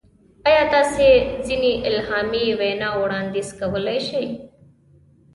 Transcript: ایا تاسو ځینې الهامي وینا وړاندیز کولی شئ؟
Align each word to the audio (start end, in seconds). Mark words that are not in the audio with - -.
ایا 0.47 0.63
تاسو 0.75 1.05
ځینې 1.47 1.71
الهامي 1.89 2.45
وینا 2.59 2.89
وړاندیز 3.01 3.49
کولی 3.59 3.99
شئ؟ 4.07 4.25